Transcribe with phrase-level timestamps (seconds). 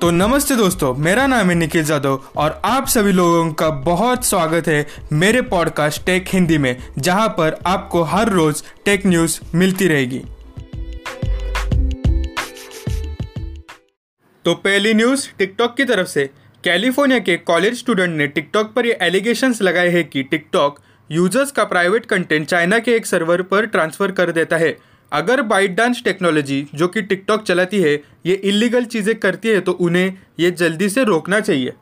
[0.00, 4.68] तो नमस्ते दोस्तों, मेरा नाम है निखिल जादव और आप सभी लोगों का बहुत स्वागत
[4.68, 10.18] है मेरे पॉडकास्ट टेक हिंदी में, जहाँ पर आपको हर रोज टेक न्यूज़ मिलती रहेगी।
[14.44, 16.30] तो पहली न्यूज़ टिकटॉक की तरफ़ से।
[16.64, 20.78] कैलिफ़ोर्निया के कॉलेज स्टूडेंट ने टिकटॉक पर ये एलिगेशंस लगाए हैं कि टिकटॉक
[21.10, 24.76] यूज़र्स का प्राइवेट कंटेंट चाइना के एक सर्वर पर ट्रांसफ़र कर देता है।
[25.12, 27.94] अगर बाइट डांस टेक्नोलॉजी, जो कि टिकटॉक चलाती है,
[28.26, 31.72] ये इलीगल चीज़ें करती है तो उन्हें ये जल्दी से रोकना चाहिए।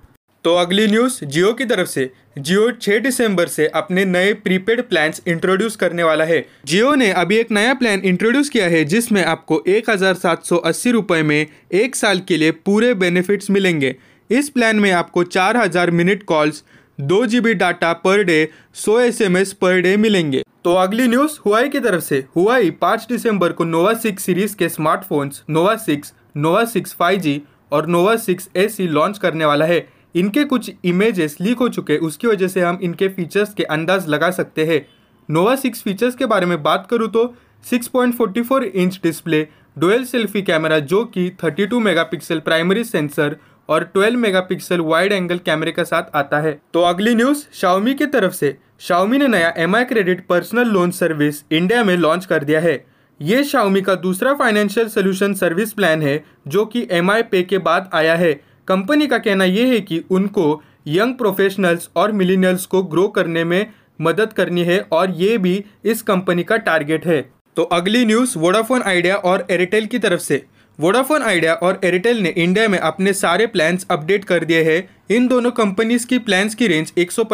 [0.45, 5.23] तो अगली न्यूज़, जियो की तरफ़ से। जियो 6 दिसंबर से अपने नए प्रीपेड प्लान्स
[5.29, 9.63] इंट्रोड्यूस करने वाला है। जियो ने अभी एक नया प्लान इंट्रोड्यूस किया है, जिसमें आपको
[9.69, 13.95] एक हज़ार में एक साल के लिए पूरे बेनिफिट्स मिलेंगे।
[14.31, 16.63] इस प्लान में आपको चार हज़ार मिनट कॉल्स,
[16.99, 21.81] दो जी डाटा पर डे, सौ एस पर डे मिलेंगे। तो अगली न्यूज़ हुआई की
[21.81, 26.95] तरफ़ से। हुआई पाँच दिसंबर को नोवा सिक्स सीरीज़ के smartphones Nova six Nova six
[26.95, 29.79] five G और Nova six A C launch करने वाला है।
[30.15, 34.31] इनके कुछ इमेजेस लीक हो चुके, उसकी वजह से हम इनके फीचर्स के अंदाज लगा
[34.31, 34.81] सकते हैं।
[35.29, 37.25] नोवा सिक्स फीचर्स के बारे में बात करूँ तो
[37.65, 39.47] 6.44 inch display
[39.79, 43.37] dual selfie camera जो कि 32 मेगापिक्सल प्राइमरी सेंसर
[43.69, 48.07] और 12 मेगापिक्सल वाइड एंगल कैमरे के साथ आता है। तो अगली न्यूज़ शाओमी की
[48.07, 52.61] तरफ़ से शाओमी ने नया M credit personal loan service India में लॉन्च कर दिया
[52.61, 52.85] है।
[53.21, 57.91] ये शाओमी का दूसरा फाइनेंशियल सोल्यूशन सर्विस प्लान है, जो कि एम पे के बाद
[57.95, 58.33] आया है।
[58.69, 63.67] कंपनी का कहना यह है कि उनको यंग प्रोफेशनल्स और मिलीनियल्स को ग्रो करने में
[64.01, 67.21] मदद करनी है और ये भी इस कंपनी का टारगेट है।
[67.57, 70.45] तो अगली न्यूज़ वोडाफोन आइडिया और एयरटेल की तरफ़ से।
[70.79, 75.27] वोडाफोन आइडिया और एयरटेल ने इंडिया में अपने सारे प्लान्स अपडेट कर दिए हैं। इन
[75.29, 77.25] दोनों कंपनीज़ की प्लान्स की रेंज एक सौ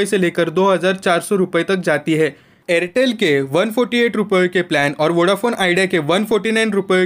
[0.00, 1.22] से लेकर दो हज़ार
[1.62, 2.34] तक जाती है।
[2.68, 4.08] एयरटेल के वन फोर्टी
[4.48, 6.52] के प्लान और वोडाफोन आइडिया के वन फोर्टी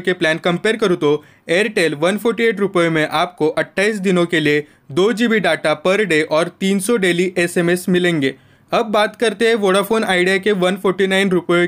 [0.01, 1.13] के प्लान कंपेयर करूँ तो
[1.49, 6.51] एयरटेल वन फोर्टी में आपको 28 दिनों के लिए दो जी डाटा पर डे और
[6.63, 8.35] 300 डेली एसएमएस मिलेंगे।
[8.73, 11.07] अब बात करते हैं वोडाफोन आइडिया के वन फोर्टी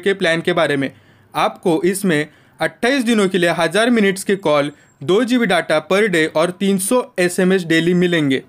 [0.00, 0.90] के प्लान के बारे में।
[1.34, 2.28] आपको इसमें
[2.60, 4.70] 28 दिनों के लिए हज़ार मिनट्स के कॉल
[5.02, 8.42] दो जीबी डाटा पर डे और 300 एसएमएस डेली मिलेंगे।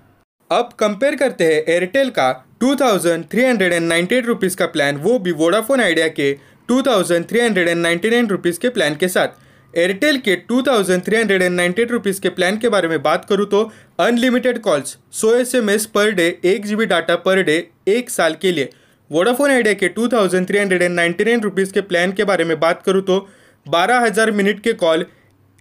[0.50, 4.66] अब कंपेयर करते हैं एयरटेल का two thousand three hundred and ninety eight rupees का
[4.66, 6.32] प्लान वो भी वोडाफोन आइडिया के
[6.68, 9.40] two thousand three hundred and ninety nine rupees के प्लान के साथ।
[9.74, 13.02] एयरटेल के two thousand three hundred and ninety eight rupees के प्लान के बारे में
[13.02, 13.70] बात करूँ तो
[14.00, 17.56] अनलिमिटेड कॉल्स सौ S M S per day एक G B data per day
[17.88, 18.70] एक साल के लिए।
[19.10, 22.44] वोडाफोन आइडिया के two thousand three hundred and ninety nine rupees के प्लान के बारे
[22.44, 23.26] में बात करूँ तो
[23.66, 25.04] बारह हज़ार मिनट के call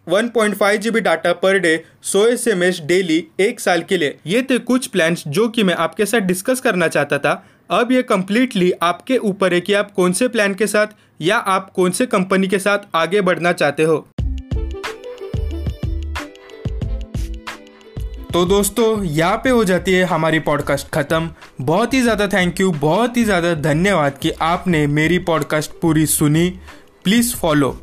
[0.08, 4.42] 1.5 point data per day, सौ एस एम एस डेली, एक साल के लिए। ये
[4.42, 7.34] थे कुछ प्लान्स जो कि मैं आपके साथ डिस्कस करना चाहता था।
[7.72, 10.88] अब ये कम्प्लीटली आपके ऊपर है कि आप कौन से प्लान के साथ
[11.22, 13.98] या आप कौन से कंपनी के साथ आगे बढ़ना चाहते हो।
[18.34, 21.30] तो दोस्तों, यहाँ पे हो जाती है हमारी पॉडकास्ट ख़त्म।
[21.62, 26.50] बहुत ही ज़्यादा थैंक यू बहुत ही ज़्यादा धन्यवाद कि आपने मेरी पॉडकास्ट पूरी सुनी।
[27.04, 27.78] Please follow